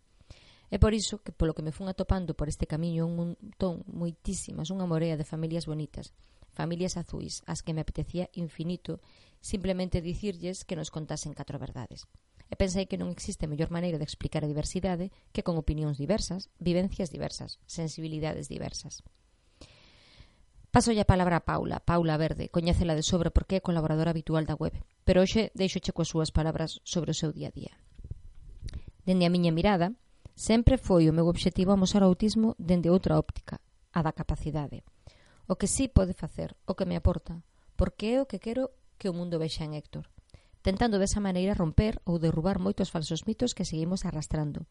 É 0.68 0.76
por 0.76 0.92
iso 0.92 1.24
que 1.24 1.32
polo 1.32 1.56
que 1.56 1.64
me 1.64 1.72
fun 1.72 1.88
atopando 1.88 2.36
por 2.36 2.52
este 2.52 2.68
camiño 2.68 3.08
un 3.08 3.16
montón, 3.16 3.88
moitísimas, 3.88 4.68
unha 4.68 4.84
morea 4.84 5.16
de 5.16 5.24
familias 5.24 5.64
bonitas, 5.64 6.12
familias 6.52 7.00
azuis, 7.00 7.40
as 7.48 7.64
que 7.64 7.72
me 7.72 7.80
apetecía 7.80 8.28
infinito 8.36 9.00
simplemente 9.40 10.04
dicirlles 10.04 10.68
que 10.68 10.76
nos 10.76 10.92
contasen 10.92 11.32
catro 11.32 11.56
verdades. 11.56 12.04
E 12.48 12.56
pensei 12.56 12.84
que 12.88 13.00
non 13.00 13.12
existe 13.12 13.48
mellor 13.48 13.72
maneira 13.72 14.00
de 14.00 14.08
explicar 14.08 14.44
a 14.44 14.50
diversidade 14.50 15.12
que 15.32 15.44
con 15.44 15.56
opinións 15.56 15.96
diversas, 15.96 16.52
vivencias 16.60 17.08
diversas, 17.12 17.60
sensibilidades 17.64 18.48
diversas. 18.48 19.04
Paso 20.68 20.92
a 20.92 21.08
palabra 21.08 21.40
a 21.40 21.46
Paula, 21.48 21.80
Paula 21.80 22.20
Verde, 22.20 22.52
coñécela 22.52 22.92
de 22.92 23.04
sobra 23.04 23.32
porque 23.32 23.56
é 23.56 23.64
colaboradora 23.64 24.12
habitual 24.12 24.44
da 24.44 24.56
web, 24.56 24.76
pero 25.04 25.24
hoxe 25.24 25.48
deixoche 25.56 25.96
coas 25.96 26.12
súas 26.12 26.28
palabras 26.28 26.84
sobre 26.84 27.12
o 27.12 27.18
seu 27.18 27.32
día 27.32 27.48
a 27.48 27.56
día. 27.56 27.72
Dende 29.08 29.24
a 29.24 29.32
miña 29.32 29.52
mirada, 29.52 29.96
Sempre 30.38 30.78
foi 30.78 31.10
o 31.10 31.16
meu 31.16 31.26
obxectivo 31.26 31.74
amosar 31.74 32.06
o 32.06 32.10
autismo 32.10 32.54
dende 32.62 32.86
outra 32.94 33.18
óptica, 33.18 33.58
a 33.90 34.00
da 34.06 34.14
capacidade. 34.14 34.86
O 35.50 35.58
que 35.58 35.66
sí 35.66 35.90
pode 35.90 36.14
facer, 36.14 36.54
o 36.62 36.78
que 36.78 36.86
me 36.86 36.94
aporta, 36.94 37.42
porque 37.74 38.14
é 38.14 38.22
o 38.22 38.28
que 38.30 38.38
quero 38.38 38.70
que 38.94 39.10
o 39.10 39.16
mundo 39.18 39.42
vexa 39.42 39.66
en 39.66 39.74
Héctor 39.74 40.06
tentando 40.62 40.98
desa 40.98 41.20
maneira 41.20 41.54
romper 41.54 41.96
ou 42.04 42.18
derrubar 42.18 42.58
moitos 42.58 42.90
falsos 42.90 43.24
mitos 43.24 43.54
que 43.56 43.64
seguimos 43.64 44.04
arrastrando. 44.04 44.66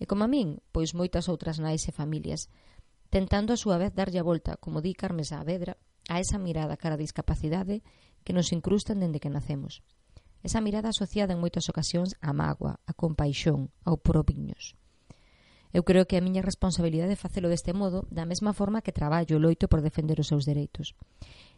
E 0.00 0.08
como 0.08 0.24
a 0.24 0.28
min, 0.32 0.64
pois 0.72 0.96
moitas 0.96 1.28
outras 1.28 1.60
nais 1.60 1.84
e 1.84 1.92
familias, 1.92 2.48
tentando 3.12 3.52
a 3.52 3.60
súa 3.60 3.76
vez 3.76 3.92
darlle 3.92 4.16
a 4.16 4.24
volta, 4.24 4.56
como 4.56 4.80
di 4.80 4.96
Carmen 4.96 5.28
Saavedra, 5.28 5.76
a 6.08 6.24
esa 6.24 6.38
mirada 6.38 6.80
cara 6.80 6.96
a 6.96 7.02
discapacidade 7.04 7.82
que 8.24 8.32
nos 8.32 8.48
incrustan 8.48 8.96
dende 8.96 9.20
que 9.20 9.32
nacemos. 9.32 9.82
Esa 10.40 10.64
mirada 10.64 10.88
asociada 10.88 11.34
en 11.34 11.42
moitas 11.44 11.66
ocasións 11.68 12.14
á 12.22 12.30
mágoa, 12.32 12.78
á 12.86 12.92
compaixón, 12.94 13.68
ao 13.82 13.98
propiños. 13.98 14.78
Eu 15.76 15.84
creo 15.84 16.08
que 16.08 16.16
a 16.16 16.24
miña 16.24 16.40
responsabilidade 16.40 17.12
é 17.12 17.20
facelo 17.20 17.52
deste 17.52 17.76
modo, 17.76 18.08
da 18.08 18.24
mesma 18.24 18.56
forma 18.56 18.80
que 18.80 18.96
traballo 18.96 19.36
e 19.36 19.42
loito 19.44 19.68
por 19.68 19.84
defender 19.84 20.16
os 20.16 20.32
seus 20.32 20.48
dereitos. 20.48 20.96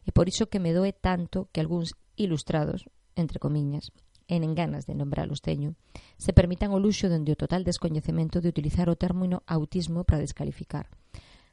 E 0.02 0.10
por 0.10 0.26
iso 0.26 0.50
que 0.50 0.58
me 0.58 0.74
doe 0.74 0.90
tanto 0.90 1.46
que 1.54 1.62
algúns 1.62 1.94
ilustrados, 2.18 2.90
entre 3.14 3.38
comiñas, 3.38 3.94
e 4.26 4.34
en 4.42 4.58
ganas 4.58 4.90
de 4.90 4.98
nombralos 4.98 5.38
teño, 5.38 5.78
se 6.18 6.34
permitan 6.34 6.74
o 6.74 6.82
luxo 6.82 7.06
dende 7.06 7.30
o 7.30 7.38
total 7.38 7.62
descoñecemento 7.62 8.42
de 8.42 8.50
utilizar 8.50 8.90
o 8.90 8.98
término 8.98 9.46
autismo 9.46 10.02
para 10.02 10.18
descalificar. 10.18 10.90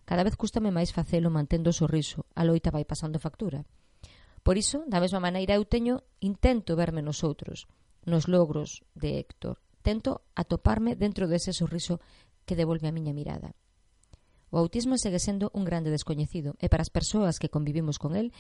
Cada 0.10 0.26
vez 0.26 0.34
custame 0.34 0.74
máis 0.74 0.90
facelo 0.90 1.30
mantendo 1.30 1.70
o 1.70 1.78
sorriso, 1.78 2.26
a 2.34 2.42
loita 2.50 2.74
vai 2.74 2.82
pasando 2.82 3.22
factura. 3.22 3.62
Por 4.42 4.58
iso, 4.58 4.82
da 4.90 4.98
mesma 4.98 5.22
maneira 5.22 5.54
eu 5.54 5.70
teño 5.70 6.02
intento 6.18 6.74
verme 6.74 7.06
nos 7.06 7.22
outros, 7.22 7.70
nos 8.10 8.26
logros 8.26 8.82
de 8.98 9.22
Héctor. 9.22 9.62
Tento 9.86 10.26
atoparme 10.34 10.98
dentro 10.98 11.30
dese 11.30 11.54
sorriso 11.54 12.02
que 12.48 12.56
devolve 12.56 12.88
a 12.88 12.96
miña 12.96 13.12
mirada. 13.12 13.58
O 14.54 14.62
autismo 14.62 14.96
segue 14.96 15.20
sendo 15.20 15.52
un 15.52 15.68
grande 15.68 15.92
descoñecido 15.92 16.56
e 16.64 16.72
para 16.72 16.86
as 16.86 16.94
persoas 16.94 17.42
que 17.42 17.52
convivimos 17.52 18.00
con 18.00 18.16
el 18.16 18.32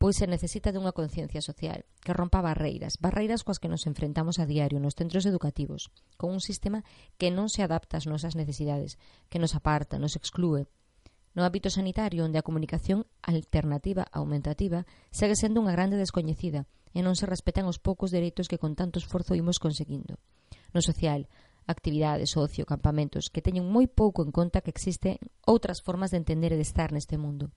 pois 0.00 0.16
se 0.16 0.24
necesita 0.24 0.72
dunha 0.72 0.96
conciencia 0.96 1.44
social 1.44 1.84
que 2.00 2.16
rompa 2.16 2.40
barreiras, 2.40 2.96
barreiras 2.96 3.44
coas 3.44 3.60
que 3.60 3.68
nos 3.68 3.84
enfrentamos 3.84 4.40
a 4.40 4.48
diario 4.48 4.80
nos 4.80 4.96
centros 4.96 5.28
educativos, 5.28 5.92
con 6.16 6.32
un 6.32 6.40
sistema 6.40 6.80
que 7.20 7.28
non 7.28 7.52
se 7.52 7.60
adapta 7.60 8.00
ás 8.00 8.08
nosas 8.08 8.32
necesidades, 8.32 8.96
que 9.28 9.36
nos 9.36 9.52
aparta, 9.52 10.00
nos 10.00 10.16
exclúe. 10.16 10.64
No 11.36 11.44
hábito 11.44 11.68
sanitario, 11.68 12.24
onde 12.24 12.40
a 12.40 12.46
comunicación 12.48 13.04
alternativa 13.20 14.08
aumentativa 14.08 14.88
segue 15.12 15.36
sendo 15.36 15.60
unha 15.60 15.76
grande 15.76 16.00
descoñecida 16.00 16.64
e 16.96 17.04
non 17.04 17.12
se 17.12 17.28
respetan 17.28 17.68
os 17.68 17.76
poucos 17.76 18.08
dereitos 18.08 18.48
que 18.48 18.56
con 18.56 18.72
tanto 18.72 18.96
esforzo 18.96 19.36
imos 19.36 19.60
conseguindo. 19.60 20.16
No 20.72 20.80
social, 20.80 21.28
actividades, 21.66 22.36
ocio, 22.36 22.64
campamentos, 22.64 23.28
que 23.28 23.42
teñen 23.44 23.66
moi 23.66 23.88
pouco 23.90 24.22
en 24.22 24.30
conta 24.30 24.62
que 24.64 24.72
existen 24.72 25.18
outras 25.44 25.84
formas 25.84 26.14
de 26.14 26.20
entender 26.20 26.52
e 26.52 26.60
de 26.60 26.66
estar 26.66 26.94
neste 26.94 27.18
mundo. 27.18 27.50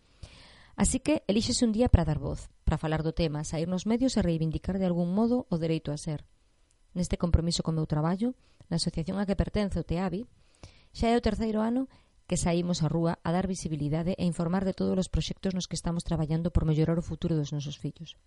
Así 0.75 0.97
que 0.99 1.21
elíxese 1.29 1.65
un 1.65 1.71
día 1.71 1.87
para 1.87 2.05
dar 2.05 2.17
voz, 2.17 2.49
para 2.65 2.81
falar 2.81 3.05
do 3.05 3.13
tema, 3.13 3.45
sair 3.45 3.69
nos 3.69 3.85
medios 3.85 4.17
e 4.17 4.25
reivindicar 4.25 4.81
de 4.81 4.89
algún 4.89 5.13
modo 5.13 5.45
o 5.53 5.55
dereito 5.61 5.93
a 5.93 5.97
ser. 6.01 6.25
Neste 6.97 7.17
compromiso 7.17 7.61
co 7.61 7.73
meu 7.73 7.85
traballo, 7.85 8.33
na 8.69 8.81
asociación 8.81 9.21
a 9.21 9.25
que 9.29 9.37
pertence 9.37 9.77
o 9.77 9.85
TEAVI, 9.85 10.25
xa 10.97 11.13
é 11.13 11.15
o 11.17 11.25
terceiro 11.25 11.61
ano 11.61 11.89
que 12.25 12.41
saímos 12.41 12.81
á 12.81 12.87
rúa 12.89 13.21
a 13.21 13.29
dar 13.35 13.45
visibilidade 13.45 14.17
e 14.17 14.23
informar 14.25 14.65
de 14.65 14.73
todos 14.73 14.97
os 14.97 15.11
proxectos 15.13 15.53
nos 15.53 15.69
que 15.69 15.77
estamos 15.77 16.01
traballando 16.07 16.49
por 16.49 16.65
mellorar 16.65 16.97
o 16.97 17.05
futuro 17.05 17.37
dos 17.37 17.53
nosos 17.53 17.77
fillos. 17.77 18.17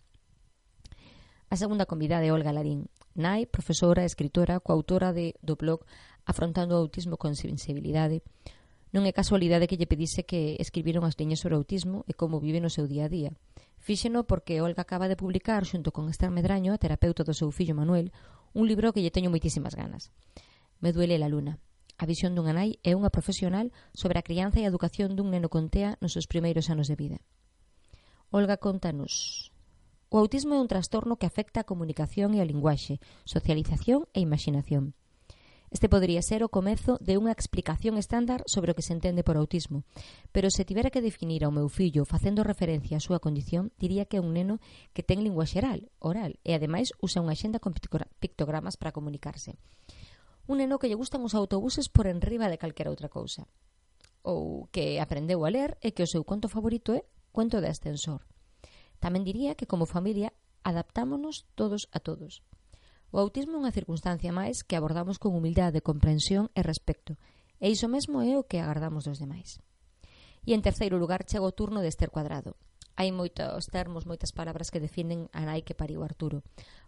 A 1.49 1.57
segunda 1.57 1.87
convidada 1.87 2.27
é 2.27 2.35
Olga 2.35 2.51
Larín, 2.51 2.91
nai, 3.15 3.47
profesora, 3.47 4.03
escritora, 4.03 4.59
coautora 4.59 5.15
de, 5.15 5.39
do 5.47 5.55
blog 5.55 5.87
Afrontando 6.27 6.75
o 6.75 6.83
Autismo 6.83 7.15
con 7.23 7.39
Sensibilidade. 7.39 8.27
Non 8.91 9.07
é 9.07 9.15
casualidade 9.15 9.71
que 9.71 9.79
lle 9.79 9.87
pedise 9.87 10.27
que 10.27 10.59
escribiron 10.59 11.07
as 11.07 11.15
liñas 11.15 11.39
sobre 11.39 11.55
o 11.55 11.63
autismo 11.63 12.03
e 12.11 12.19
como 12.19 12.43
vive 12.43 12.59
no 12.59 12.67
seu 12.67 12.91
día 12.91 13.07
a 13.07 13.13
día. 13.13 13.31
Fíxeno 13.79 14.27
porque 14.27 14.59
Olga 14.59 14.83
acaba 14.83 15.07
de 15.07 15.15
publicar, 15.15 15.63
xunto 15.63 15.95
con 15.95 16.11
Esther 16.11 16.35
Medraño, 16.35 16.75
a 16.75 16.83
terapeuta 16.83 17.23
do 17.23 17.31
seu 17.31 17.55
fillo 17.55 17.79
Manuel, 17.79 18.11
un 18.51 18.67
libro 18.67 18.91
que 18.91 18.99
lle 19.07 19.15
teño 19.15 19.31
moitísimas 19.31 19.79
ganas. 19.79 20.11
Me 20.83 20.91
duele 20.91 21.15
la 21.15 21.31
luna. 21.31 21.63
A 21.95 22.11
visión 22.11 22.35
dunha 22.35 22.59
nai 22.59 22.83
é 22.83 22.99
unha 22.99 23.15
profesional 23.15 23.71
sobre 23.95 24.19
a 24.19 24.27
crianza 24.27 24.59
e 24.59 24.67
a 24.67 24.71
educación 24.75 25.15
dun 25.15 25.31
neno 25.31 25.47
con 25.47 25.71
TEA 25.71 25.95
nos 26.03 26.11
seus 26.11 26.27
primeiros 26.27 26.67
anos 26.75 26.91
de 26.91 26.99
vida. 26.99 27.19
Olga, 28.35 28.59
contanos 28.59 29.55
O 30.09 30.23
autismo 30.23 30.55
é 30.55 30.63
un 30.63 30.71
trastorno 30.71 31.19
que 31.19 31.27
afecta 31.27 31.61
a 31.61 31.69
comunicación 31.69 32.31
e 32.35 32.39
o 32.39 32.47
linguaxe, 32.47 33.03
socialización 33.27 34.07
e 34.15 34.23
imaginación. 34.23 34.95
Este 35.67 35.89
podría 35.91 36.23
ser 36.23 36.47
o 36.47 36.49
comezo 36.49 36.95
de 37.03 37.19
unha 37.19 37.35
explicación 37.35 37.99
estándar 37.99 38.47
sobre 38.47 38.71
o 38.71 38.77
que 38.79 38.87
se 38.87 38.95
entende 38.95 39.27
por 39.27 39.35
autismo, 39.35 39.83
pero 40.31 40.47
se 40.47 40.63
tivera 40.63 40.95
que 40.95 41.03
definir 41.03 41.43
ao 41.43 41.51
meu 41.51 41.67
fillo 41.67 42.07
facendo 42.07 42.47
referencia 42.47 42.97
á 42.97 43.03
súa 43.03 43.19
condición, 43.19 43.75
diría 43.83 44.07
que 44.07 44.23
é 44.23 44.25
un 44.25 44.31
neno 44.31 44.63
que 44.95 45.03
ten 45.03 45.27
lingua 45.27 45.43
xeral, 45.43 45.91
oral, 45.99 46.39
e 46.47 46.55
ademais 46.55 46.95
usa 47.03 47.19
unha 47.19 47.35
xenda 47.35 47.59
con 47.59 47.75
pictogramas 47.75 48.79
para 48.79 48.95
comunicarse. 48.95 49.59
Un 50.47 50.63
neno 50.63 50.79
que 50.79 50.87
lle 50.87 50.95
gustan 50.95 51.27
os 51.27 51.35
autobuses 51.35 51.91
por 51.91 52.07
enriba 52.07 52.47
de 52.47 52.63
calquera 52.63 52.95
outra 52.95 53.11
cousa. 53.11 53.51
Ou 54.23 54.71
que 54.71 55.03
aprendeu 55.03 55.43
a 55.43 55.51
ler 55.51 55.75
e 55.83 55.91
que 55.91 56.07
o 56.07 56.11
seu 56.11 56.23
conto 56.23 56.47
favorito 56.47 56.95
é 56.95 57.03
Cuento 57.35 57.59
de 57.59 57.67
Ascensor. 57.67 58.23
Tamén 59.03 59.27
diría 59.27 59.59
que 59.59 59.69
como 59.69 59.87
familia 59.87 60.33
adaptámonos 60.67 61.47
todos 61.55 61.89
a 61.93 61.99
todos. 62.01 62.43
O 63.15 63.23
autismo 63.23 63.57
é 63.57 63.63
unha 63.63 63.77
circunstancia 63.77 64.35
máis 64.35 64.67
que 64.67 64.75
abordamos 64.75 65.17
con 65.23 65.33
humildade, 65.33 65.85
comprensión 65.85 66.51
e 66.59 66.61
respecto, 66.67 67.15
e 67.63 67.71
iso 67.71 67.87
mesmo 67.87 68.21
é 68.21 68.35
o 68.35 68.45
que 68.45 68.59
agardamos 68.59 69.07
dos 69.07 69.23
demais. 69.23 69.63
E 70.47 70.53
en 70.53 70.63
terceiro 70.63 70.99
lugar 70.99 71.23
chega 71.25 71.47
o 71.47 71.55
turno 71.55 71.81
de 71.81 71.91
Esther 71.91 72.11
Cuadrado. 72.11 72.59
Hai 72.97 73.13
moitos 73.13 73.69
termos, 73.69 74.09
moitas 74.09 74.33
palabras 74.33 74.73
que 74.73 74.81
definen 74.81 75.29
a 75.37 75.45
nai 75.45 75.61
que 75.63 75.77
pariu 75.77 76.01
Arturo. 76.01 76.41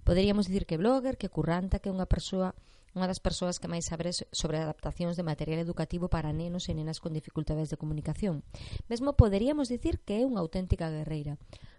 Poderíamos 0.02 0.48
dicir 0.48 0.64
que 0.64 0.80
blogger, 0.80 1.20
que 1.20 1.28
curranta, 1.28 1.78
que 1.82 1.92
unha 1.92 2.08
persoa 2.08 2.56
unha 2.96 3.06
das 3.06 3.20
persoas 3.20 3.60
que 3.60 3.68
máis 3.68 3.86
sabe 3.86 4.10
sobre 4.10 4.58
adaptacións 4.58 5.14
de 5.14 5.22
material 5.22 5.60
educativo 5.60 6.08
para 6.08 6.32
nenos 6.32 6.66
e 6.66 6.74
nenas 6.74 6.98
con 6.98 7.12
dificultades 7.12 7.68
de 7.68 7.76
comunicación. 7.76 8.42
Mesmo 8.88 9.14
poderíamos 9.14 9.68
dicir 9.68 10.00
que 10.02 10.18
é 10.18 10.26
unha 10.26 10.40
auténtica 10.40 10.88
guerreira, 10.88 11.36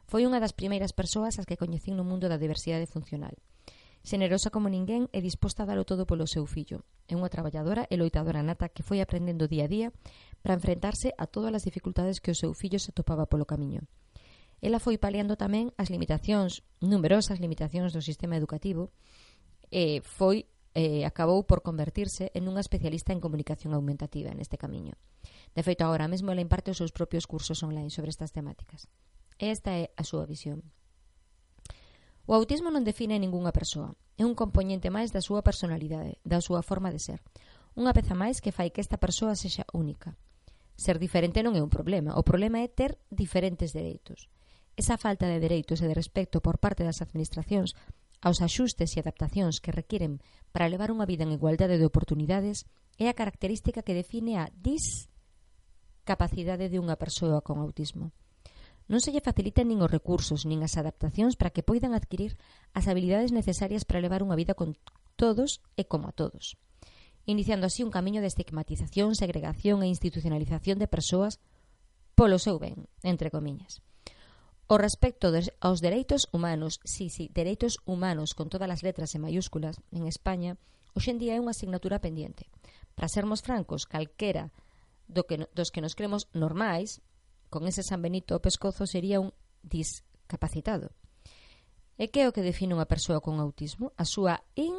Foi 0.09 0.25
unha 0.25 0.41
das 0.41 0.57
primeiras 0.57 0.89
persoas 0.89 1.37
as 1.37 1.45
que 1.45 1.61
coñecín 1.61 1.93
no 1.93 2.01
mundo 2.01 2.25
da 2.25 2.41
diversidade 2.41 2.89
funcional. 2.89 3.37
Xenerosa 4.01 4.49
como 4.49 4.65
ninguén 4.65 5.05
e 5.13 5.21
disposta 5.21 5.61
a 5.63 5.69
dalo 5.69 5.85
todo 5.85 6.09
polo 6.09 6.25
seu 6.25 6.49
fillo. 6.49 6.81
É 7.05 7.13
unha 7.13 7.29
traballadora 7.29 7.85
e 7.85 7.95
loitadora 7.99 8.41
nata 8.41 8.73
que 8.73 8.81
foi 8.81 9.05
aprendendo 9.05 9.45
día 9.45 9.69
a 9.69 9.71
día 9.71 9.87
para 10.41 10.57
enfrentarse 10.57 11.13
a 11.13 11.29
todas 11.29 11.53
as 11.53 11.61
dificultades 11.61 12.17
que 12.17 12.33
o 12.33 12.39
seu 12.41 12.57
fillo 12.57 12.81
se 12.81 12.89
topaba 12.89 13.29
polo 13.29 13.45
camiño. 13.45 13.85
Ela 14.65 14.81
foi 14.81 14.97
paliando 14.97 15.37
tamén 15.37 15.69
as 15.77 15.93
limitacións, 15.93 16.65
numerosas 16.81 17.37
limitacións 17.37 17.93
do 17.93 18.01
sistema 18.01 18.33
educativo, 18.33 18.89
e 19.69 20.01
foi 20.01 20.49
eh, 20.73 21.05
acabou 21.05 21.45
por 21.45 21.61
convertirse 21.61 22.33
en 22.33 22.49
unha 22.49 22.65
especialista 22.65 23.13
en 23.13 23.21
comunicación 23.21 23.77
aumentativa 23.77 24.33
neste 24.33 24.57
camiño. 24.57 24.97
De 25.53 25.61
feito, 25.61 25.85
agora 25.85 26.09
mesmo 26.09 26.33
ela 26.33 26.41
imparte 26.41 26.73
os 26.73 26.81
seus 26.81 26.89
propios 26.89 27.29
cursos 27.29 27.61
online 27.61 27.93
sobre 27.93 28.09
estas 28.09 28.33
temáticas. 28.33 28.89
Esta 29.39 29.79
é 29.79 29.95
a 29.95 30.03
súa 30.03 30.27
visión. 30.27 30.67
O 32.29 32.37
autismo 32.37 32.69
non 32.69 32.85
define 32.85 33.17
ningunha 33.17 33.49
persoa. 33.55 33.95
É 34.19 34.27
un 34.27 34.35
componente 34.35 34.91
máis 34.93 35.15
da 35.15 35.23
súa 35.23 35.39
personalidade, 35.41 36.19
da 36.27 36.43
súa 36.43 36.59
forma 36.61 36.91
de 36.91 36.99
ser. 36.99 37.23
Unha 37.79 37.95
peza 37.95 38.11
máis 38.13 38.43
que 38.43 38.51
fai 38.51 38.69
que 38.69 38.83
esta 38.83 38.99
persoa 38.99 39.39
sexa 39.39 39.63
única. 39.71 40.19
Ser 40.75 40.99
diferente 40.99 41.39
non 41.41 41.55
é 41.55 41.63
un 41.63 41.71
problema. 41.71 42.19
O 42.19 42.27
problema 42.27 42.59
é 42.59 42.67
ter 42.67 42.99
diferentes 43.07 43.71
dereitos. 43.71 44.27
Esa 44.75 44.99
falta 44.99 45.23
de 45.25 45.39
dereitos 45.39 45.79
e 45.79 45.87
de 45.87 45.95
respecto 45.95 46.43
por 46.43 46.59
parte 46.59 46.83
das 46.83 46.99
administracións 46.99 47.71
aos 48.19 48.43
axustes 48.43 48.91
e 48.95 48.99
adaptacións 48.99 49.63
que 49.63 49.71
requiren 49.71 50.19
para 50.51 50.67
levar 50.67 50.91
unha 50.91 51.07
vida 51.07 51.23
en 51.23 51.31
igualdade 51.31 51.79
de 51.79 51.87
oportunidades 51.87 52.67
é 52.99 53.07
a 53.07 53.15
característica 53.15 53.79
que 53.81 53.95
define 53.95 54.35
a 54.35 54.51
discapacidade 54.59 56.67
de 56.67 56.83
unha 56.83 56.99
persoa 56.99 57.39
con 57.39 57.63
autismo 57.63 58.11
non 58.89 58.99
se 59.05 59.13
lle 59.13 59.21
facilitan 59.21 59.69
nin 59.69 59.85
os 59.85 59.93
recursos 59.93 60.49
nin 60.49 60.65
as 60.65 60.73
adaptacións 60.81 61.37
para 61.37 61.53
que 61.53 61.61
poidan 61.61 61.93
adquirir 61.93 62.41
as 62.73 62.89
habilidades 62.89 63.29
necesarias 63.29 63.85
para 63.85 64.01
levar 64.01 64.25
unha 64.25 64.33
vida 64.33 64.57
con 64.57 64.73
todos 65.13 65.61
e 65.77 65.85
como 65.85 66.09
a 66.09 66.15
todos, 66.17 66.57
iniciando 67.29 67.69
así 67.69 67.85
un 67.85 67.93
camiño 67.93 68.19
de 68.25 68.33
estigmatización, 68.33 69.13
segregación 69.13 69.85
e 69.85 69.93
institucionalización 69.93 70.81
de 70.81 70.89
persoas 70.89 71.37
polo 72.17 72.41
seu 72.41 72.57
ben, 72.57 72.89
entre 73.05 73.29
comiñas. 73.29 73.85
O 74.65 74.77
respecto 74.77 75.29
des, 75.29 75.53
aos 75.61 75.81
dereitos 75.81 76.29
humanos, 76.33 76.81
sí, 76.81 77.09
sí, 77.13 77.29
dereitos 77.33 77.77
humanos 77.85 78.33
con 78.33 78.49
todas 78.49 78.69
as 78.69 78.81
letras 78.81 79.13
e 79.13 79.21
mayúsculas 79.21 79.81
en 79.93 80.09
España, 80.09 80.57
hoxendía 80.97 81.37
é 81.37 81.41
unha 81.41 81.53
asignatura 81.53 82.01
pendiente. 82.01 82.49
Para 82.97 83.09
sermos 83.09 83.45
francos, 83.45 83.85
calquera 83.85 84.49
do 85.09 85.25
que, 85.25 85.45
dos 85.53 85.69
que 85.73 85.81
nos 85.81 85.97
cremos 85.97 86.29
normais, 86.33 87.01
con 87.49 87.67
ese 87.67 87.83
San 87.83 88.01
Benito 88.01 88.37
o 88.37 88.43
pescozo 88.45 88.85
sería 88.85 89.19
un 89.19 89.33
discapacitado. 89.65 90.93
E 91.99 92.07
que 92.07 92.23
é 92.23 92.25
o 92.29 92.33
que 92.33 92.45
define 92.45 92.77
unha 92.77 92.87
persoa 92.87 93.19
con 93.19 93.41
autismo? 93.43 93.91
A 93.99 94.07
súa 94.07 94.39
in 94.55 94.71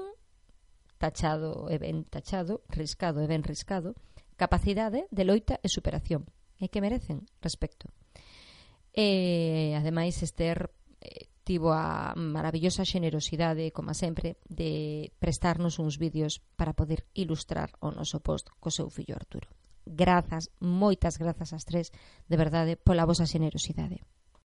tachado 0.96 1.68
e 1.68 1.76
ben 1.76 2.08
tachado, 2.08 2.64
riscado 2.72 3.20
e 3.20 3.28
ben 3.28 3.44
riscado, 3.44 3.92
capacidade 4.40 5.04
de 5.12 5.24
loita 5.28 5.60
e 5.60 5.68
superación. 5.68 6.24
E 6.56 6.72
que 6.72 6.80
merecen 6.80 7.28
respecto. 7.44 7.92
E, 8.92 9.76
ademais, 9.76 10.24
Esther 10.24 10.72
eh, 11.00 11.28
tivo 11.44 11.72
a 11.72 12.16
maravillosa 12.16 12.88
xenerosidade, 12.88 13.72
como 13.72 13.92
sempre, 13.92 14.40
de 14.48 15.12
prestarnos 15.20 15.76
uns 15.76 16.00
vídeos 16.00 16.40
para 16.56 16.72
poder 16.72 17.04
ilustrar 17.12 17.76
o 17.84 17.92
noso 17.92 18.20
post 18.24 18.48
co 18.60 18.72
seu 18.72 18.88
fillo 18.88 19.16
Arturo 19.16 19.48
grazas, 19.90 20.54
moitas 20.62 21.18
grazas 21.18 21.50
ás 21.52 21.64
tres, 21.66 21.90
de 22.30 22.36
verdade, 22.38 22.78
pola 22.78 23.06
vosa 23.06 23.26
xenerosidade. 23.26 24.06